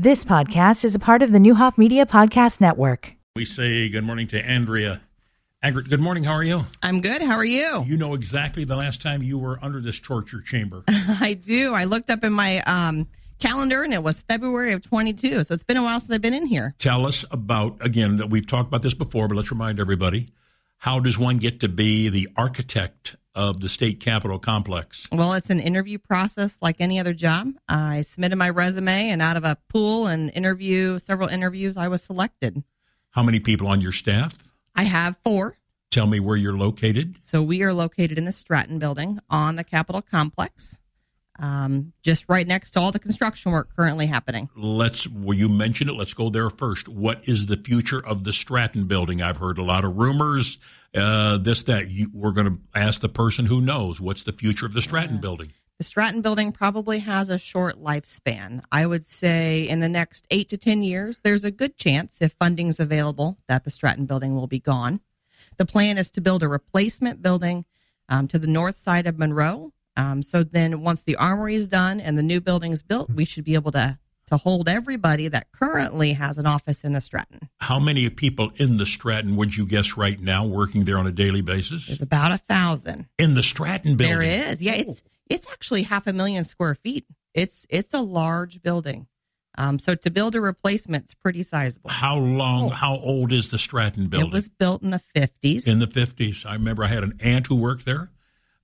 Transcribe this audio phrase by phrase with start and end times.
[0.00, 3.16] This podcast is a part of the Neuhoff Media Podcast Network.
[3.34, 5.00] We say good morning to Andrea.
[5.64, 6.22] Angrid, good morning.
[6.22, 6.62] How are you?
[6.84, 7.20] I'm good.
[7.20, 7.82] How are you?
[7.84, 10.84] You know exactly the last time you were under this torture chamber.
[10.88, 11.74] I do.
[11.74, 13.08] I looked up in my um,
[13.40, 15.42] calendar and it was February of 22.
[15.42, 16.76] So it's been a while since I've been in here.
[16.78, 20.28] Tell us about, again, that we've talked about this before, but let's remind everybody
[20.76, 25.06] how does one get to be the architect of the state capitol complex?
[25.12, 27.54] Well, it's an interview process like any other job.
[27.68, 32.02] I submitted my resume, and out of a pool and interview, several interviews, I was
[32.02, 32.62] selected.
[33.10, 34.34] How many people on your staff?
[34.74, 35.56] I have four.
[35.90, 37.16] Tell me where you're located.
[37.22, 40.80] So we are located in the Stratton building on the Capitol complex,
[41.38, 44.50] um, just right next to all the construction work currently happening.
[44.54, 45.94] Let's, well, you mentioned it.
[45.94, 46.88] Let's go there first.
[46.88, 49.22] What is the future of the Stratton building?
[49.22, 50.58] I've heard a lot of rumors,
[50.94, 51.88] uh, this, that.
[51.88, 54.00] You, we're going to ask the person who knows.
[54.00, 55.20] What's the future of the Stratton Yeah.
[55.20, 55.52] building?
[55.78, 58.62] The Stratton building probably has a short lifespan.
[58.72, 62.32] I would say in the next eight to 10 years, there's a good chance, if
[62.32, 65.00] funding's available, that the Stratton building will be gone.
[65.56, 67.64] The plan is to build a replacement building
[68.08, 69.72] um, to the north side of Monroe.
[69.96, 73.24] Um, so then, once the armory is done and the new building is built, we
[73.24, 73.98] should be able to,
[74.28, 77.48] to hold everybody that currently has an office in the Stratton.
[77.58, 81.12] How many people in the Stratton would you guess right now working there on a
[81.12, 81.86] daily basis?
[81.88, 83.06] There's about a thousand.
[83.18, 84.18] in the Stratton building.
[84.18, 84.62] There is.
[84.62, 87.04] Yeah, it's it's actually half a million square feet.
[87.34, 89.06] It's it's a large building.
[89.56, 91.90] Um, so to build a replacement, it's pretty sizable.
[91.90, 94.28] How long, how old is the Stratton building?
[94.28, 95.66] It was built in the fifties.
[95.66, 96.46] in the 50s.
[96.46, 98.10] I remember I had an aunt who worked there.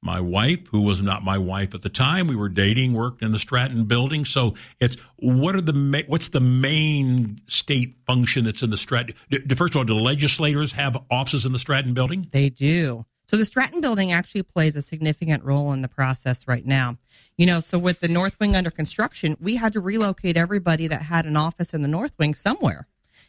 [0.04, 3.32] My wife, who was not my wife at the time, we were dating, worked in
[3.32, 4.26] the Stratton building.
[4.26, 9.14] So it's what are the ma- what's the main state function that's in the Stratton?
[9.56, 12.28] First of all, do legislators have offices in the Stratton building?
[12.32, 13.06] They do.
[13.26, 16.98] So the Stratton building actually plays a significant role in the process right now.
[17.38, 21.00] You know, so with the North Wing under construction, we had to relocate everybody that
[21.00, 22.86] had an office in the North Wing somewhere.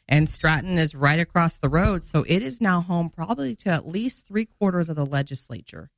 [0.10, 3.88] And Stratton is right across the road, so it is now home probably to at
[3.88, 5.90] least three quarters of the legislature.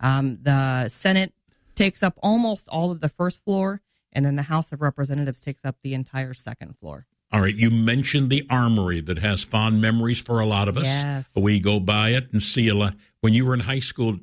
[0.00, 1.32] Um, the Senate
[1.74, 3.80] takes up almost all of the first floor,
[4.12, 7.06] and then the House of Representatives takes up the entire second floor.
[7.32, 10.84] All right, you mentioned the armory that has fond memories for a lot of us.
[10.84, 11.32] Yes.
[11.36, 12.94] We go by it and see a lot.
[13.22, 14.18] When you were in high school,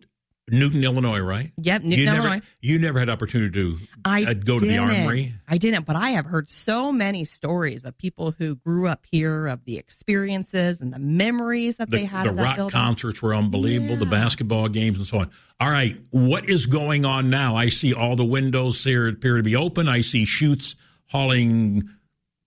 [0.52, 1.52] Newton, Illinois, right?
[1.58, 2.42] Yep, you Newton, never, Illinois.
[2.60, 5.34] You never had opportunity to I uh, go to the armory.
[5.48, 9.48] I didn't, but I have heard so many stories of people who grew up here,
[9.48, 12.72] of the experiences and the memories that The, they had the rock building.
[12.72, 13.96] concerts were unbelievable.
[13.98, 15.32] The basketball games and so on.
[15.60, 17.56] All right, what is going on now?
[17.56, 19.88] I see all the windows here appear to be open.
[19.88, 20.76] I see chutes
[21.06, 21.90] hauling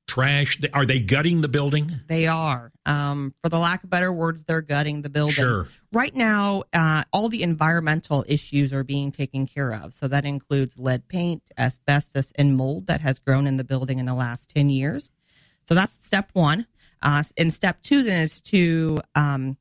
[0.06, 0.58] trash.
[0.72, 2.00] Are they gutting the building?
[2.08, 5.34] They are, um, for the lack of better words, they're gutting the building.
[5.34, 5.68] Sure.
[5.92, 9.94] Right now, uh, all the environmental issues are being taken care of.
[9.94, 14.06] So that includes lead paint, asbestos, and mold that has grown in the building in
[14.06, 15.10] the last 10 years.
[15.66, 16.66] So that's step one.
[17.02, 19.56] Uh, and step two then is to um,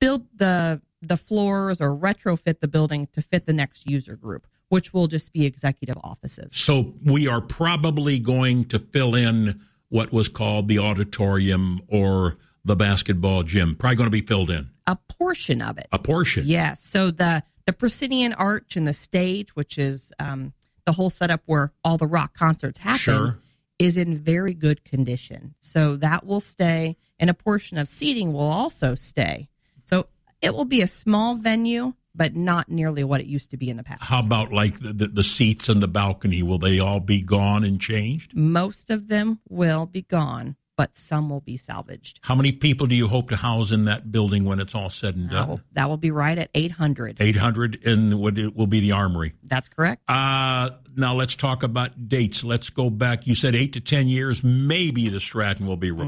[0.00, 4.92] build the the floors or retrofit the building to fit the next user group, which
[4.92, 6.54] will just be executive offices.
[6.56, 12.74] So we are probably going to fill in what was called the auditorium or the
[12.76, 13.76] basketball gym.
[13.76, 15.86] Probably going to be filled in A portion of it.
[15.92, 16.44] a portion.
[16.46, 16.80] Yes.
[16.82, 20.52] So the the proscenium arch and the stage, which is um,
[20.84, 23.38] the whole setup where all the rock concerts happen, Sure.
[23.78, 25.54] is in very good condition.
[25.60, 29.48] So that will stay, and a portion of seating will also stay.
[29.84, 30.08] So
[30.42, 33.76] it will be a small venue, but not nearly what it used to be in
[33.76, 34.02] the past.
[34.02, 36.42] How about like the, the, the seats and the balcony?
[36.42, 38.34] Will they all be gone and changed?
[38.36, 42.20] Most of them will be gone, but some will be salvaged.
[42.22, 45.16] How many people do you hope to house in that building when it's all said
[45.16, 45.64] and That will, done?
[45.72, 47.16] that will be right at 800.
[47.20, 49.34] 800 and what it will be the armory.
[49.44, 50.02] That's correct.
[50.08, 52.44] Uh, now let's talk about dates.
[52.44, 53.26] Let's go back.
[53.26, 56.00] You said eight to 10 years, maybe the Stratton will be Mm-hmm.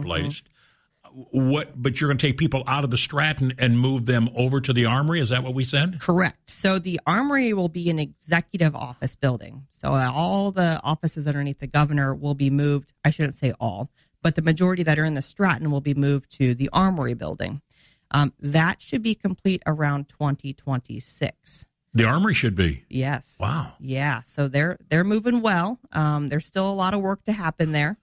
[1.30, 4.60] What, but you're going to take people out of the Stratton and move them over
[4.60, 5.18] to the armory?
[5.20, 5.98] Is that what we said?
[5.98, 6.50] Correct.
[6.50, 9.66] So the armory will be an executive office building.
[9.70, 12.92] So all the offices underneath the governor will be moved.
[13.02, 13.90] I shouldn't say all,
[14.22, 17.62] but the majority that are in the Stratton will be moved to the armory building.
[18.10, 21.64] Um, that should be complete around 2026.
[21.94, 22.84] The armory should be.
[22.90, 23.38] Yes.
[23.40, 23.72] Wow.
[23.80, 24.20] Yeah.
[24.22, 25.80] So they're they're moving well.
[25.92, 27.96] Um, there's still a lot of work to happen there,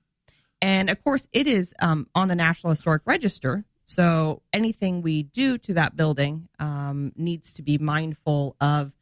[0.64, 3.66] and of course it is um, on the National Historic Register.
[3.86, 8.94] So anything we do to that building um, needs to be mindful of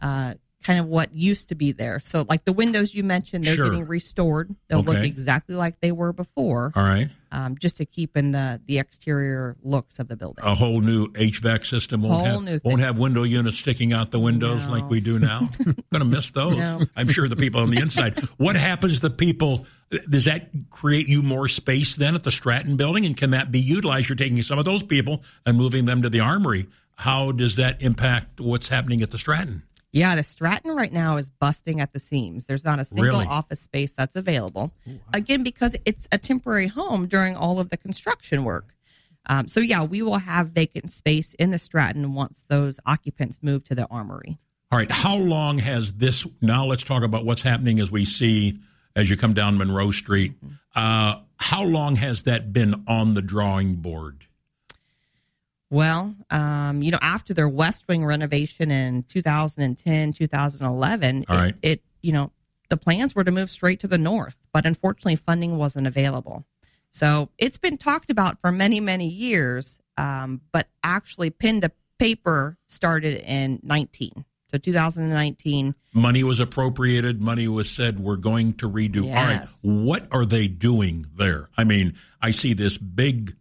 [0.00, 1.98] uh, kind of what used to be there.
[2.00, 3.68] So like the windows you mentioned, they're Sure.
[3.68, 4.54] getting restored.
[4.68, 7.08] They'll look exactly like they were before, All right.
[7.32, 10.44] um, just to keep in the the exterior looks of the building.
[10.44, 14.10] A whole new HVAC system won't Whole have new won't have window units sticking out
[14.12, 14.72] the windows No.
[14.72, 15.48] like we do now.
[15.58, 16.56] I'm Going to miss those.
[16.56, 16.80] No.
[16.96, 18.18] I'm sure the people on the inside.
[18.36, 19.66] What happens to people
[20.08, 23.06] Does that create you more space then at the Stratton building?
[23.06, 24.08] And can that be utilized?
[24.08, 26.66] You're taking some of those people and moving them to the armory.
[26.96, 29.62] How does that impact what's happening at the Stratton?
[29.90, 32.44] Yeah, the Stratton right now is busting at the seams.
[32.44, 33.26] There's not a single Really?
[33.26, 34.74] office space that's available.
[35.14, 38.74] Again, because it's a temporary home during all of the construction work.
[39.30, 43.64] Um, so, yeah, we will have vacant space in the Stratton once those occupants move
[43.64, 44.38] to the armory.
[44.70, 44.90] All right.
[44.90, 46.26] How long has this?
[46.42, 48.58] Now let's talk about what's happening as we see
[48.98, 50.34] as you come down Monroe Street.
[50.74, 54.24] Uh, how long has that been on the drawing board?
[55.70, 61.82] Well, um, you know, after their West Wing renovation in 2010, 2011, All it, it,
[62.02, 62.32] you know,
[62.70, 66.44] the plans were to move straight to the north, but unfortunately, funding wasn't available.
[66.90, 72.56] So it's been talked about for many, many years, um, but actually, pen to paper
[72.66, 74.24] started in 19.
[74.50, 75.74] So 2019.
[75.92, 77.20] Money was appropriated.
[77.20, 79.04] Money was said we're going to redo.
[79.04, 79.48] All right.
[79.60, 81.50] What are they doing there?
[81.56, 83.36] I mean, I see this big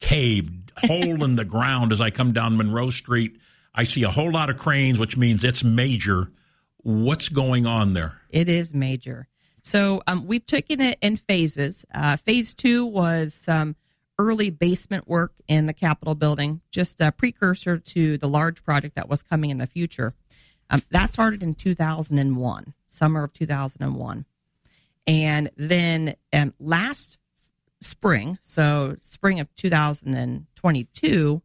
[0.00, 3.38] cave hole in the ground as I come down Monroe Street.
[3.74, 6.30] I see a whole lot of cranes, which means it's major.
[6.78, 8.18] What's going on there?
[8.30, 9.28] It is major.
[9.62, 11.84] So um, we've taken it in phases.
[11.92, 13.76] Uh, phase two was some
[14.18, 19.08] early basement work in the Capitol building, just a precursor to the large project that
[19.08, 20.14] was coming in the future.
[20.70, 24.24] Um, that started in 2001, summer of 2001.
[25.06, 27.18] And then um, last
[27.80, 31.42] spring, so spring of 2022,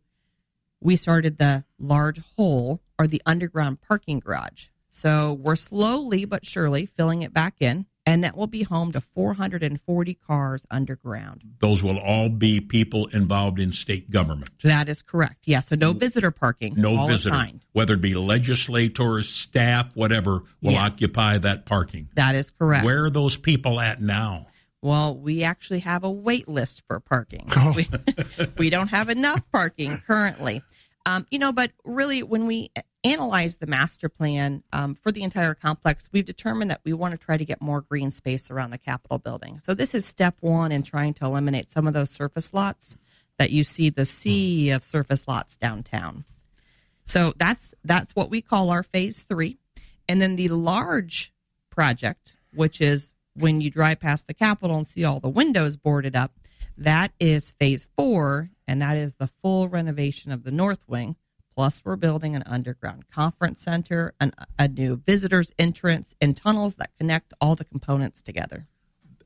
[0.81, 4.67] we started the large hole or the underground parking garage.
[4.91, 9.01] So we're slowly but surely filling it back in, and that will be home to
[9.01, 11.41] 440 cars underground.
[11.59, 14.50] Those will all be people involved in state government.
[14.63, 15.44] That is correct.
[15.45, 16.75] Yeah, so no visitor parking.
[16.75, 17.65] No all visitor, assigned.
[17.71, 20.94] whether it be legislators, staff, whatever, will Yes.
[20.94, 22.09] occupy that parking.
[22.15, 22.83] That is correct.
[22.85, 24.47] Where are those people at now?
[24.81, 27.47] Well, we actually have a wait list for parking.
[27.55, 27.73] Oh.
[27.75, 27.88] We,
[28.57, 30.61] we don't have enough parking currently.
[31.05, 32.71] Um, you know, but really, when we
[33.03, 37.17] analyze the master plan um, for the entire complex, we've determined that we want to
[37.17, 39.59] try to get more green space around the Capitol building.
[39.59, 42.95] So this is step one in trying to eliminate some of those surface lots
[43.38, 46.23] that you see the sea of surface lots downtown.
[47.05, 49.57] So that's that's what we call our phase three,
[50.07, 51.33] and then the large
[51.69, 56.15] project, which is when you drive past the Capitol and see all the windows boarded
[56.15, 56.31] up,
[56.77, 61.15] that is phase four, and that is the full renovation of the North Wing.
[61.55, 66.89] Plus, we're building an underground conference center, an, a new visitors entrance, and tunnels that
[66.97, 68.67] connect all the components together.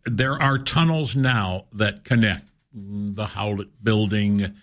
[0.06, 4.56] There are tunnels now that connect the Howlett building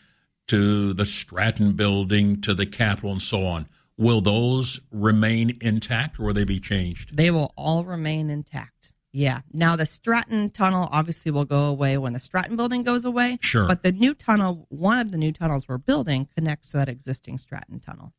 [0.48, 3.66] to the Stratton building to the Capitol and so on.
[3.96, 7.16] Will those remain intact or will they be changed?
[7.16, 8.92] They will all remain intact.
[9.16, 9.43] Yeah.
[9.52, 13.38] Now the Stratton tunnel obviously will go away when the Stratton building goes away.
[13.40, 13.69] Sure.
[13.69, 17.38] But the new tunnel, one of the new tunnels we're building, connects to that existing
[17.38, 18.12] Stratton tunnel.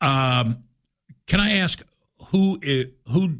[0.00, 0.64] Um,
[1.28, 1.80] can I ask
[2.30, 3.38] who i- who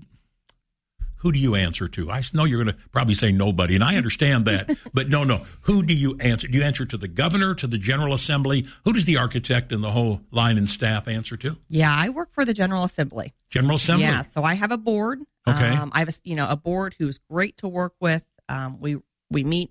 [1.23, 2.11] who do you answer to?
[2.11, 5.47] I know you're going to probably say nobody, and I understand that, but no, no.
[5.63, 6.49] Who do you answer?
[6.49, 8.67] Do you answer to the governor, to the General Assembly?
[8.85, 11.57] Who does the architect and the whole line and staff answer to?
[11.69, 13.35] Yeah, I work for the General Assembly.
[13.51, 14.07] General Assembly.
[14.07, 15.21] Yeah, so I have a board.
[15.47, 15.69] Okay.
[15.69, 18.25] Um, I have a, you know a board who's great to work with.
[18.49, 18.97] Um, we
[19.31, 19.71] we meet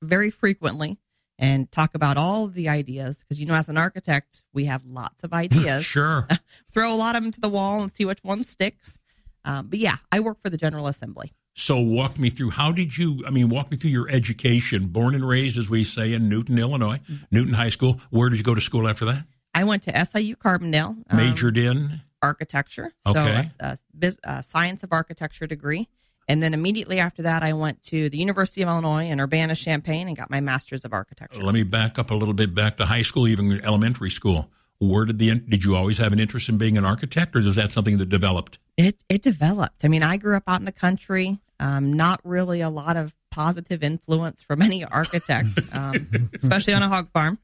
[0.00, 0.98] very frequently
[1.38, 4.82] and talk about all of the ideas because you know as an architect we have
[4.86, 5.84] lots of ideas.
[5.84, 6.26] Sure.
[6.72, 8.98] Throw a lot of them to the wall and see which one sticks.
[9.44, 11.32] Um, but yeah, I work for the General Assembly.
[11.54, 15.14] So walk me through how did you I mean walk me through your education born
[15.14, 17.00] and raised as we say in Newton Illinois
[17.32, 20.36] Newton High School where did you go to school after that I went to SIU
[20.36, 20.90] Carbondale.
[21.10, 23.44] um, majored in architecture, so Okay.
[23.60, 25.88] a, a, a science of architecture degree.
[26.28, 30.06] And then immediately after that, I went to the University of Illinois in Urbana Champaign
[30.06, 31.42] and got my master's of architecture.
[31.42, 34.48] let me back up a little bit back to high school even elementary school
[34.80, 37.54] where did the did you always have an interest in being an architect or is
[37.54, 39.84] that something that developed It it developed.
[39.84, 41.38] I mean, I grew up out in the country.
[41.60, 46.88] Um, not really a lot of positive influence from any architect, um, especially on a
[46.88, 47.38] hog farm.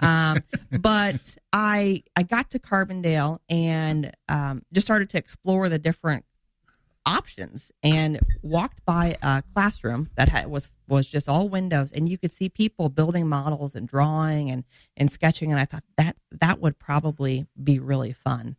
[0.00, 0.42] Um,
[0.80, 6.24] but I I got to Carbondale and um, just started to explore the different
[7.06, 12.18] options and walked by a classroom that had, was was just all windows and you
[12.18, 14.64] could see people building models and drawing and
[14.96, 18.56] and sketching and I thought that that would probably be really fun.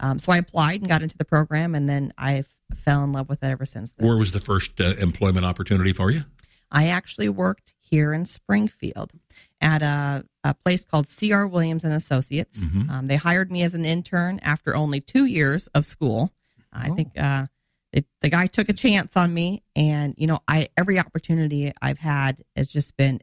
[0.00, 2.44] Um, so I applied and got into the program and then I
[2.84, 4.06] fell in love with it ever since then.
[4.08, 6.24] where was the first uh, employment opportunity for you
[6.72, 9.12] I actually worked here in Springfield
[9.60, 11.46] at a, a place called C.R.
[11.46, 12.64] Williams and Associates.
[12.64, 12.90] Mhm.
[12.90, 16.32] Um, they hired me as an intern after only two years of school.
[16.72, 16.94] I Oh.
[16.96, 17.46] think uh,
[17.94, 21.98] it, the guy took a chance on me, and you know, I every opportunity I've
[21.98, 23.20] had has just been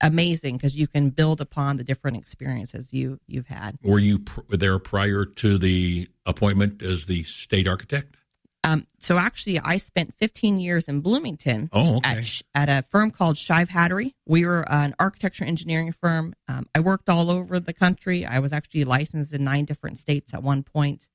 [0.00, 3.78] amazing because you can build upon the different experiences you you've had.
[3.82, 8.16] Were you pr- there prior to the appointment as the state architect?
[8.64, 12.22] Um, so actually, I spent 15 years in Bloomington Oh, okay.
[12.54, 14.14] at, at a firm called Shive Hattery.
[14.24, 16.32] We were an architecture engineering firm.
[16.46, 18.24] Um, I worked all over the country.
[18.24, 21.08] I was actually licensed in nine different states at one point.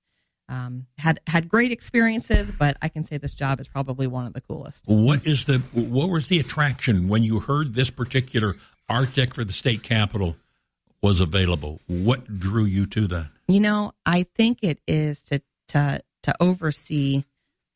[0.49, 4.33] Um, had had great experiences, but I can say this job is probably one of
[4.33, 4.85] the coolest.
[4.87, 8.55] What is the what was the attraction when you heard this particular
[8.87, 10.37] architect for the state capitol
[11.01, 11.81] was available?
[11.87, 13.27] What drew you to that?
[13.49, 17.23] You know, I think it is to to to oversee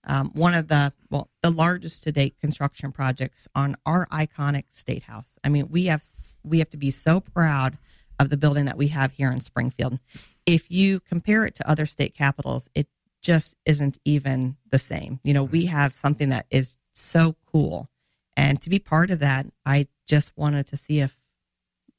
[0.06, 5.04] um, one of the well the largest to date construction projects on our iconic state
[5.04, 5.38] house.
[5.44, 6.04] I mean, we have
[6.44, 7.78] we have to be so proud
[8.20, 10.00] of the building that we have here in Springfield.
[10.46, 12.88] If you compare it to other state capitals, it
[13.22, 15.20] just isn't even the same.
[15.24, 15.76] You know, we mm-hmm.
[15.76, 17.90] have something that is so cool,
[18.36, 21.16] and to be part of that, I just wanted to see if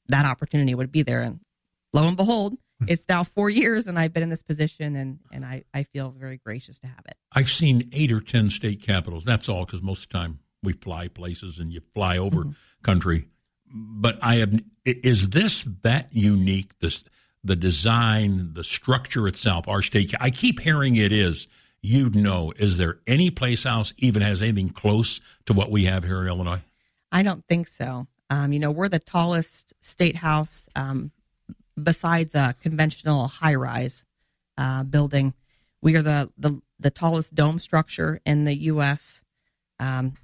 [0.09, 1.23] that opportunity would be there.
[1.23, 1.41] And
[1.93, 2.87] lo and behold, hmm.
[2.89, 6.11] it's now four years and I've been in this position and, and I, I feel
[6.11, 7.17] very gracious to have it.
[7.33, 9.25] I've seen eight or ten state capitals.
[9.25, 12.53] That's all because most of the time we fly places and you fly over mm-hmm.
[12.83, 13.29] country.
[13.75, 14.61] But I have.
[14.85, 16.79] Is this that unique?
[16.81, 17.05] This
[17.45, 19.69] the design, the structure itself.
[19.69, 20.15] Our state.
[20.21, 25.21] I keep hearing it is—you'd know, is there any place else even has anything close
[25.47, 26.63] to what we have here in Illinois?
[27.11, 28.07] I don't think so.
[28.31, 31.11] Um, you know, we're the tallest state house um,
[31.81, 34.07] besides a conventional high rise
[34.57, 35.35] uh, building.
[35.83, 39.21] We are the, the, the tallest dome structure in the U.S.
[39.79, 40.15] Um,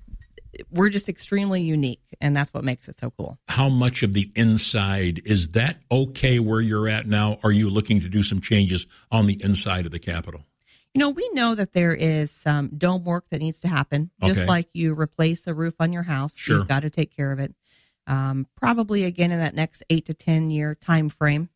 [0.71, 3.39] we're just extremely unique, and that's what makes it so cool.
[3.49, 7.39] how much of the inside is that okay where you're at now?
[7.45, 10.45] Are you looking to do some changes on the inside of the Capitol?
[10.95, 14.11] You know, we know that there is some dome work that needs to happen.
[14.23, 14.47] Just Okay.
[14.49, 16.59] like you replace a roof on your house, Sure.
[16.59, 17.55] you've got to take care of it.
[18.07, 21.51] Um, probably again in that next eight to ten year time frame.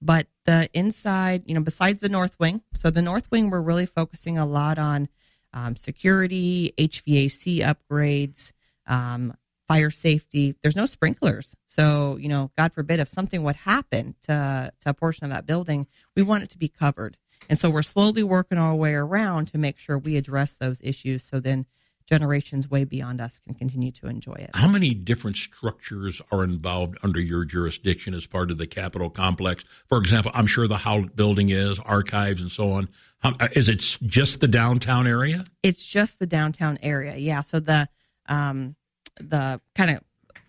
[0.00, 3.86] But the inside, you know, besides the north wing, so the north wing, we're really
[3.86, 5.08] focusing a lot on
[5.56, 8.52] um, security, HVAC upgrades,
[8.86, 9.34] um,
[9.66, 10.54] fire safety.
[10.62, 14.94] There's no sprinklers, so you know, God forbid if something would happen to to a
[14.94, 17.16] portion of that building, we want it to be covered.
[17.48, 21.24] And so we're slowly working our way around to make sure we address those issues,
[21.24, 21.64] so then
[22.06, 24.50] generations way beyond us can continue to enjoy it.
[24.54, 29.64] How many different structures are involved under your jurisdiction as part of the Capitol complex?
[29.88, 32.88] For example, I'm sure the Howlett building is, archives and so on.
[33.38, 35.44] How, is it just the downtown area?
[35.62, 37.16] It's just the downtown area.
[37.16, 37.40] Yeah.
[37.40, 37.88] So the
[38.26, 38.76] um,
[39.18, 40.00] the kind of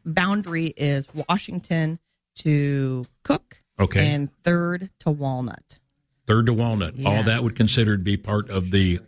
[0.05, 1.99] boundary is Washington
[2.35, 4.13] to Cook Okay.
[4.13, 5.79] and Third to Walnut.
[6.25, 6.93] Third to Walnut.
[7.05, 8.99] All that would considered be part of the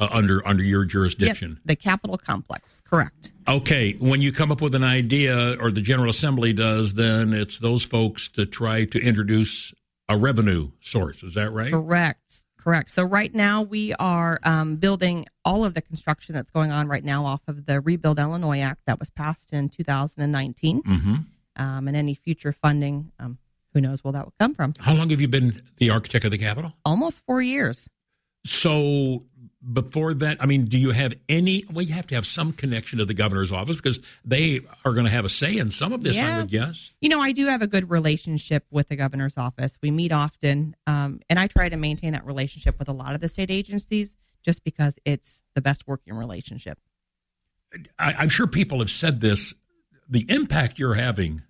[0.00, 1.50] uh, under under your jurisdiction.
[1.50, 2.82] Yep, the Capitol complex.
[2.88, 3.32] Correct.
[3.46, 7.58] Okay, when you come up with an idea, or the General Assembly does, then it's
[7.58, 9.72] those folks to try to introduce
[10.08, 11.22] a revenue source.
[11.22, 11.72] Is that right?
[11.72, 12.44] Correct.
[12.68, 12.90] Correct.
[12.90, 17.02] So right now we are um, building all of the construction that's going on right
[17.02, 21.14] now off of the Rebuild Illinois Act that was passed in 2019, hmm
[21.56, 23.38] um, and any future funding, um,
[23.72, 24.74] who knows where that will come from.
[24.80, 26.74] How long have you been the architect of the Capitol?
[26.84, 27.88] Almost four years.
[28.44, 29.24] So
[29.72, 31.64] before that, I mean, do you have any?
[31.70, 35.04] Well, you have to have some connection to the governor's office because they are going
[35.04, 36.16] to have a say in some of this.
[36.16, 36.90] I would guess.
[37.00, 39.76] You know, I do have a good relationship with the governor's office.
[39.82, 43.20] We meet often, um, and I try to maintain that relationship with a lot of
[43.20, 46.78] the state agencies just because it's the best working relationship.
[47.98, 49.54] I, I'm sure people have said this.
[50.08, 51.42] The impact you're having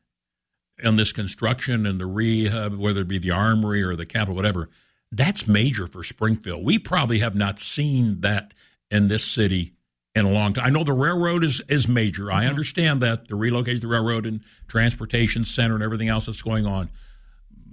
[0.84, 4.68] on this construction and the rehab, whether it be the armory or the Capitol, whatever,
[5.12, 6.64] that's major for Springfield.
[6.64, 8.52] We probably have not seen that
[8.90, 9.74] in this city
[10.14, 10.66] in a long time.
[10.66, 12.30] I know the railroad is is major.
[12.30, 16.42] I understand that the relocation of the railroad and transportation center and everything else that's
[16.42, 16.90] going on.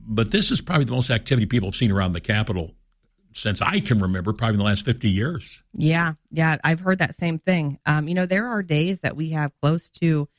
[0.08, 2.76] But this is probably the most activity people have seen around the Capitol
[3.34, 5.62] since I can remember, probably in the last 50 years.
[5.74, 7.80] Yeah, yeah, I've heard that same thing.
[7.86, 10.30] Um, you know, there are days that we have close to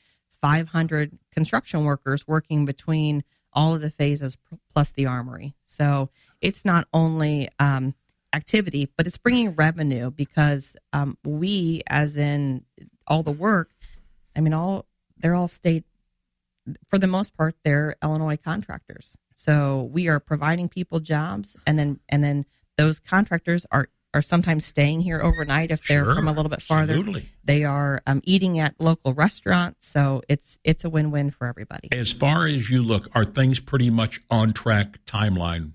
[0.41, 3.23] 500 construction workers working between
[3.57, 4.37] all of the phases
[4.71, 5.55] plus the armory.
[5.65, 6.11] So
[6.41, 7.95] it's not only um,
[8.31, 12.63] activity, but it's bringing revenue because um, we, as in
[13.07, 13.71] all the work,
[14.35, 14.85] I mean, all
[15.17, 15.85] they're all state
[16.87, 19.17] for the most part they're Illinois contractors.
[19.35, 22.45] So we are providing people jobs, and then and then
[22.77, 26.61] those contractors are are sometimes staying here overnight if they're Sure, from a little bit
[26.61, 26.93] farther.
[26.93, 27.29] absolutely.
[27.43, 31.89] They are um, eating at local restaurants, so it's it's a win win for everybody.
[31.91, 35.71] As far as you look, are things pretty much on track timeline?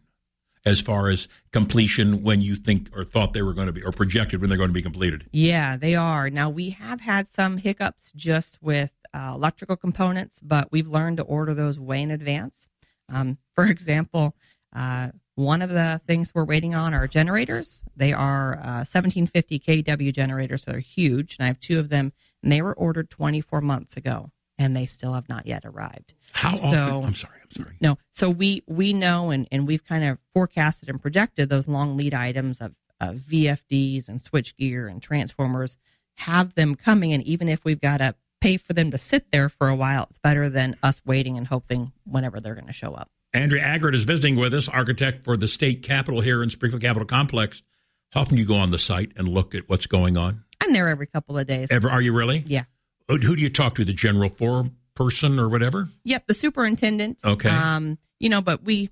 [0.65, 3.91] as far as completion when you think or thought they were going to be or
[3.91, 5.27] projected when they're going to be completed?
[5.33, 6.31] Yeah, they are.
[6.31, 11.25] Now, we have had some hiccups just with uh, electrical components, but we've learned to
[11.25, 12.69] order those way in advance.
[13.09, 14.37] Um, for example,
[14.73, 17.83] uh, one of the things we're waiting on are generators.
[17.97, 22.13] They are uh, 1750 kW generators, so they're huge, and I have two of them,
[22.43, 26.15] and they were ordered 24 months ago, and they still have not yet arrived.
[26.33, 27.05] How So- often?
[27.07, 27.39] I'm sorry.
[27.43, 27.77] I'm sorry.
[27.81, 31.97] No, so we we know and, and we've kind of forecasted and projected those long
[31.97, 35.77] lead items of, of VFDs and switchgear and transformers,
[36.17, 39.49] have them coming, and even if we've got to pay for them to sit there
[39.49, 42.93] for a while, it's better than us waiting and hoping whenever they're going to show
[42.93, 43.09] up.
[43.35, 47.07] Andrea Aggertt is visiting with us, architect for the state capitol here in Springfield Capitol
[47.07, 47.63] Complex.
[48.11, 50.45] How often do you go on the site and look at what's going on?
[50.61, 51.69] I'm there every couple of days.
[51.71, 51.89] Ever?
[51.89, 52.45] Are you really?
[52.47, 52.65] Yeah.
[53.09, 53.85] Who, who do you talk to?
[53.85, 55.89] The general floor person or whatever?
[56.05, 57.21] Yep, the superintendent.
[57.25, 57.49] Okay.
[57.49, 58.91] Um, you know, but we,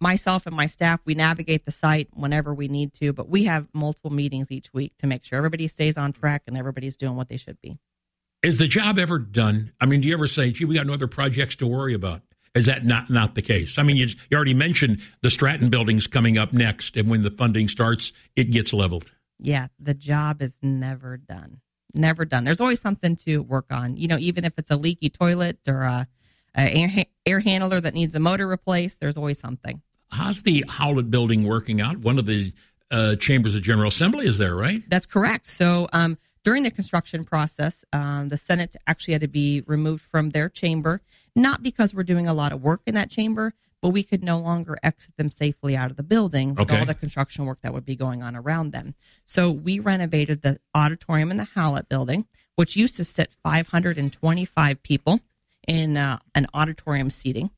[0.00, 3.12] myself and my staff, we navigate the site whenever we need to.
[3.12, 6.58] But we have multiple meetings each week to make sure everybody stays on track and
[6.58, 7.78] everybody's doing what they should be.
[8.42, 9.72] Is the job ever done?
[9.80, 12.22] I mean, do you ever say, "Gee, we got no other projects to worry about"?
[12.56, 13.78] Is that not not the case?
[13.78, 17.30] I mean, you, you already mentioned the Stratton building's coming up next, and when the
[17.30, 19.10] funding starts, it gets leveled.
[19.38, 21.60] Yeah, the job is never done.
[21.94, 22.44] Never done.
[22.44, 23.96] There's always something to work on.
[23.96, 26.08] You know, even if it's a leaky toilet or a,
[26.56, 29.82] a air, air handler that needs a motor replaced, there's always something.
[30.10, 31.98] How's the Howlett building working out?
[31.98, 32.52] One of the
[32.90, 34.82] uh, chambers of General Assembly is there, right?
[34.88, 35.46] That's correct.
[35.46, 40.30] So um, during the construction process, um, the Senate actually had to be removed from
[40.30, 41.02] their chamber,
[41.36, 43.52] not because we're doing a lot of work in that chamber,
[43.82, 46.80] but we could no longer exit them safely out of the building with Okay.
[46.80, 48.94] all the construction work that would be going on around them.
[49.26, 52.26] So we renovated the auditorium in the Howlett building,
[52.56, 55.20] which used to sit 525 people
[55.68, 57.50] in uh, an auditorium seating.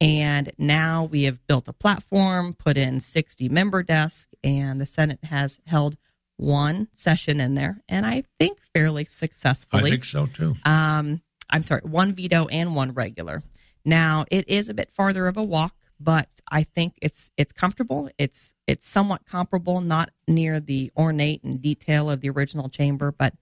[0.00, 5.18] And now we have built a platform, put in 60 member desks, and the Senate
[5.24, 5.96] has held
[6.36, 9.82] one session in there, and I think fairly successfully.
[9.82, 10.54] I think so too.
[10.64, 13.42] Um, I'm sorry, one veto and one regular.
[13.84, 18.10] Now it is a bit farther of a walk, but I think it's it's comfortable.
[18.18, 23.34] It's it's somewhat comparable, not near the ornate and detail of the original chamber, but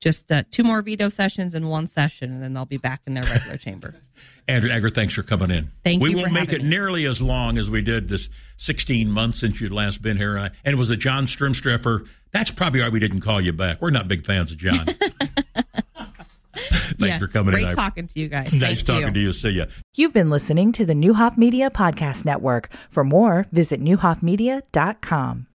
[0.00, 3.14] just uh, two more veto sessions and one session, and then they'll be back in
[3.14, 3.94] their regular chamber.
[4.48, 5.70] Andrew Agger, thanks for coming in.
[5.82, 6.68] Thank we you We won't make it me.
[6.68, 10.36] nearly as long as we did this 16 months since you'd last been here.
[10.36, 12.06] And it was a John Stremsterfer.
[12.32, 13.80] That's probably why we didn't call you back.
[13.80, 14.86] We're not big fans of John.
[16.98, 17.68] thanks Yeah, for coming Great in.
[17.70, 18.52] I- talking to you guys.
[18.54, 19.12] nice Thank talking you.
[19.14, 19.32] to you.
[19.32, 19.66] See ya.
[19.96, 22.68] You've been listening to the Neuhoff Media Podcast Network.
[22.88, 25.42] For more, visit neuhoffmedia.com.